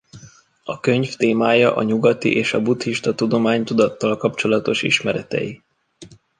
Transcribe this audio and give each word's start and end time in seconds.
A 0.63 0.79
könyv 0.79 1.15
témája 1.15 1.75
a 1.75 1.83
nyugati 1.83 2.33
és 2.35 2.53
a 2.53 2.61
buddhista 2.61 3.15
tudomány 3.15 3.63
tudattal 3.63 4.17
kapcsolatos 4.17 4.81
ismeretei. 4.83 5.61